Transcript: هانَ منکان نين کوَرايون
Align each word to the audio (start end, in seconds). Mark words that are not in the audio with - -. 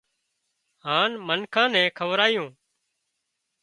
هانَ 0.85 1.11
منکان 1.27 1.69
نين 1.73 1.87
کوَرايون 1.97 2.49